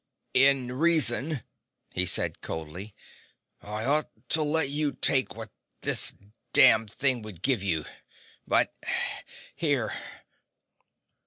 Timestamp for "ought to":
3.85-4.41